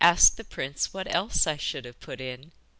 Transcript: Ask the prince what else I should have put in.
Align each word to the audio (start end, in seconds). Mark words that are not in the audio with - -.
Ask 0.03 0.35
the 0.35 0.43
prince 0.43 0.95
what 0.95 1.13
else 1.13 1.45
I 1.45 1.57
should 1.57 1.85
have 1.85 1.99
put 1.99 2.19
in. 2.19 2.53